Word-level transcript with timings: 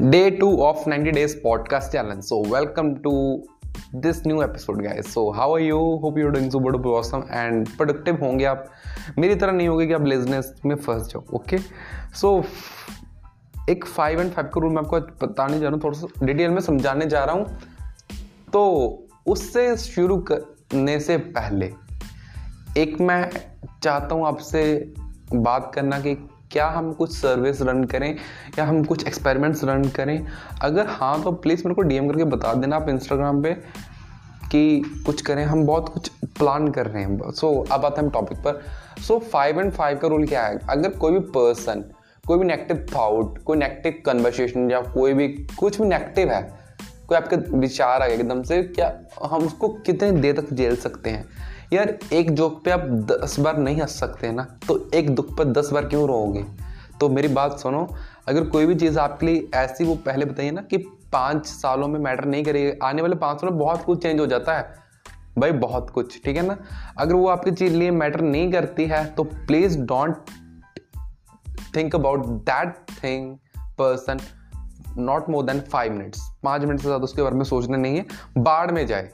Day 0.00 0.30
two 0.30 0.56
of 0.58 0.88
ninety 0.88 1.10
days 1.10 1.36
podcast 1.36 1.92
challenge 1.92 2.22
so 2.24 2.42
welcome 2.54 2.94
to 2.94 3.12
this 3.94 4.26
new 4.26 4.42
episode 4.42 4.82
guys 4.82 5.12
so 5.14 5.30
how 5.30 5.54
are 5.54 5.60
you 5.60 5.78
hope 6.02 6.18
you 6.18 6.28
doing 6.28 6.50
so 6.50 6.58
बड़ो 6.60 6.78
प्रोसम 6.78 7.22
and 7.30 7.68
productive 7.68 8.18
होंगे 8.22 8.44
आप। 8.44 8.66
मेरी 9.18 9.34
तरह 9.34 9.52
नहीं 9.52 9.68
होगी 9.68 9.86
कि 9.86 9.92
आप 9.92 10.00
बिज़नेस 10.00 10.52
में 10.66 10.74
फंस 10.76 11.08
जाओ 11.08 11.24
ओके 11.34 11.58
सो 12.14 12.44
एक 13.70 13.84
फाइव 13.86 14.20
एंड 14.20 14.32
फाइव 14.32 14.46
के 14.46 14.60
रूल 14.60 14.72
में 14.72 14.78
आपको 14.78 15.00
बताने 15.26 15.58
जा 15.58 15.66
रहा 15.66 15.74
हूँ, 15.74 15.82
थोड़ा 15.84 15.98
सा 15.98 16.26
डिटेल 16.26 16.50
में 16.50 16.60
समझाने 16.60 17.06
जा 17.06 17.24
रहा 17.24 17.34
हूँ। 17.34 17.58
तो 18.52 19.02
उससे 19.26 19.76
शुरू 19.76 20.16
करने 20.18 21.00
से 21.00 21.16
पहले, 21.16 21.72
एक 22.78 23.00
मैं 23.00 23.30
चाहता 23.82 24.14
हूँ 24.14 24.26
आपसे 24.26 24.92
बात 25.34 25.72
करना 25.74 26.00
कि 26.00 26.16
क्या 26.52 26.66
हम 26.66 26.92
कुछ 26.92 27.16
सर्विस 27.16 27.62
रन 27.62 27.84
करें 27.84 28.16
या 28.58 28.64
हम 28.64 28.84
कुछ 28.84 29.06
एक्सपेरिमेंट्स 29.06 29.64
रन 29.64 29.84
करें? 29.88 30.26
अगर 30.62 30.86
हाँ 30.86 31.22
तो 31.22 31.32
प्लीज़ 31.32 31.62
मेरे 31.64 31.74
को 31.74 31.82
डीएम 31.82 32.08
करके 32.10 32.24
बता 32.24 32.54
देना 32.54 32.76
आप 32.76 32.88
इंस्टाग्राम 32.88 33.42
पे 33.42 33.52
कि 34.52 34.80
कुछ 35.06 35.22
करें। 35.22 35.44
हम 35.44 35.66
बहुत 35.66 35.88
कुछ 35.88 36.08
प्लान 36.38 36.68
कर 36.68 36.86
रहे 36.86 37.02
हैं। 37.02 37.30
सो 37.30 37.64
so, 37.64 37.72
अब 37.72 37.84
आते 37.84 38.00
हैं 38.00 38.10
टॉपिक 38.10 38.38
पर। 38.38 38.62
सो 39.02 39.18
फाइव 39.18 39.60
एंड 39.60 39.72
फाइव 39.72 39.98
का 39.98 40.08
रूल 40.08 40.26
क्या 40.26 40.42
है? 40.42 40.58
अगर 40.70 40.90
कोई 40.90 41.12
भी 41.12 41.18
पर्सन 41.18 41.84
कोई 42.26 42.38
भी 42.38 42.44
नेगेटिव 42.44 42.86
थाउट 42.94 43.38
कोई 43.38 43.56
नेगेटिव 43.56 44.02
कन्वर्सेशन 44.06 44.70
या 44.70 44.80
कोई 44.80 45.12
भी 45.14 45.28
कुछ 45.58 45.80
भी 45.80 45.88
नेगेटिव 45.88 46.30
है 46.32 46.58
कोई 47.08 47.16
आपका 47.16 47.36
विचार 47.58 48.02
आ 48.02 48.06
गया 48.06 48.16
एकदम 48.16 48.42
से 48.42 48.62
क्या 48.62 48.92
हम 49.22 49.42
उसको 49.42 49.68
कितने 49.68 50.12
देर 50.12 50.40
तक 50.40 50.54
झेल 50.54 50.76
सकते 50.76 51.10
हैं? 51.10 51.24
यार, 51.72 51.88
एक 52.12 52.30
जोक 52.30 52.62
पे 52.64 52.70
आप 52.70 52.80
दस 53.10 53.38
बार 53.40 53.56
नहीं 53.58 53.80
हंस 53.80 53.98
सकते 54.00 54.30
ना 54.32 54.42
तो 54.68 54.78
एक 54.94 55.08
दुख 55.10 55.36
पर 55.38 55.44
दस 55.52 55.70
बार 55.72 55.86
क्यों 55.86 56.06
रोओगे? 56.08 56.44
तो 57.00 57.08
मेरी 57.08 57.28
बात 57.28 57.58
सुनो, 57.58 57.86
अगर 58.28 58.44
कोई 58.44 58.66
भी 58.66 58.74
चीज़ 58.74 58.98
आपके 58.98 59.26
लिए 59.26 59.48
ऐसी, 59.54 59.84
वो 59.84 59.94
पहले 59.96 60.24
बताइए 60.24 60.50
ना 60.50 60.60
कि 60.62 60.76
पाँच 61.12 61.46
सालों 61.46 61.88
में 61.88 61.98
मैटर 62.00 62.24
नहीं 62.24 62.44
करेगी। 62.44 62.78
आने 62.82 63.02
वाले 63.02 63.16
पाँच 63.16 63.40
सालों 63.40 63.52
में 63.52 63.60
बहुत 63.60 63.82
कुछ 63.84 64.02
चेंज 64.02 64.20
हो 64.20 64.26
जाता 64.26 64.56
है। 64.58 64.74
भाई, 65.38 65.52
बहुत 65.52 65.90
कुछ, 65.90 66.20
ठीक 66.24 66.36
है 66.36 66.46
ना? 66.46 66.56
अगर 66.98 67.14
वो 67.14 67.28
आपके 67.28 67.50
चीज़ 67.50 67.74
लिए 67.74 67.90
मैटर 67.90 68.20
नहीं 68.20 68.50
करती 68.52 68.86
है 68.86 69.04
तो 69.06 69.24
please 69.24 69.78
don't 69.80 70.16
think 71.76 71.94
about 71.94 72.26
that 72.26 72.74
thing 73.02 73.36
person 73.78 74.20
not 74.98 75.28
more 75.30 75.44
than 75.44 75.60
five 75.62 75.92
minutes 75.92 76.20
पाँच 76.42 76.62
मिनट 76.62 76.80
से 76.80 76.84
ज़्यादा 76.84 77.04
उसके 77.04 77.22
बारे 77.22 77.36
में 77.36 77.44
सोचना 77.44 77.76
नहीं 77.76 77.96
है। 77.96 78.06
बाढ़ 78.38 78.70
में 78.70 78.86
जाए, 78.86 79.10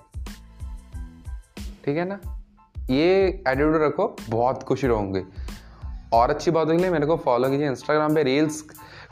ठीक 1.84 1.96
है 1.96 2.04
ना? 2.04 2.20
ये 2.90 3.26
एटीट्यूड 3.26 3.76
रखो, 3.82 4.16
बहुत 4.28 4.62
खुश 4.62 4.84
रहोगे। 4.84 5.24
और 6.12 6.30
अच्छी 6.30 6.50
बात 6.50 6.68
लिए 6.68 6.90
मेरे 6.90 7.06
को 7.06 7.16
फॉलो 7.16 7.48
कीजिए 7.50 7.68
इंस्टाग्राम 7.68 8.14
पे 8.14 8.22
रील्स 8.22 8.60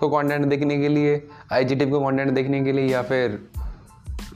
को 0.00 0.08
कंटेंट 0.08 0.44
देखने 0.46 0.78
के 0.78 0.88
लिए 0.88 1.22
आई 1.52 1.64
जी 1.64 1.74
टी 1.74 1.86
को 1.86 2.00
कंटेंट 2.00 2.30
देखने 2.30 2.60
के 2.64 2.72
लिए, 2.72 2.86
या 2.86 3.02
फिर 3.02 3.38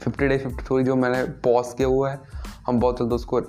फिफ्टी 0.01 0.27
डे 0.27 0.37
फिफ्टी 0.37 0.63
थ्री 0.63 0.83
जो 0.83 0.95
मैंने 0.95 1.23
पॉज 1.43 1.73
किया 1.73 1.87
हुआ 1.87 2.09
है, 2.11 2.19
हम 2.67 2.79
बहुत 2.79 2.99
जल्द 2.99 3.13
उसको 3.13 3.39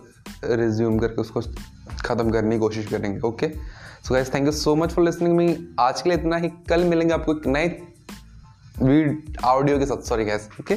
रिज्यूम 0.44 0.98
करके 0.98 1.20
उसको 1.20 1.40
ख़त्म 1.40 2.30
करने 2.30 2.50
की 2.50 2.58
कोशिश 2.60 2.86
करेंगे 2.86 3.18
okay 3.28 3.48
so 3.48 4.14
guys 4.14 4.34
thank 4.34 4.46
you 4.46 4.52
so 4.52 4.74
much 4.76 4.92
for 4.92 5.04
listening 5.04 5.36
me 5.36 5.56
आज 5.80 6.02
के 6.02 6.10
लिए 6.10 6.18
इतना 6.18 6.36
ही। 6.36 6.48
कल 6.68 6.84
मिलेंगे 6.84 7.14
आपको 7.14 7.34
एक 7.34 7.46
नए 7.46 7.68
वीड 8.82 9.36
ऑडियो 9.44 9.78
के 9.78 9.86
साथ। 9.86 10.02
Sorry 10.08 10.24
guys 10.24 10.48
okay 10.60 10.76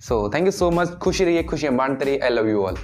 so 0.00 0.28
thank 0.34 0.46
you 0.46 0.52
so 0.52 0.70
much 0.70 0.98
खुशी 0.98 1.24
रहिए, 1.24 1.42
खुशियाँ 1.42 1.74
बांटते 1.76 2.04
रहिए। 2.04 2.18
I 2.18 2.30
love 2.30 2.48
you 2.48 2.62
all 2.62 2.76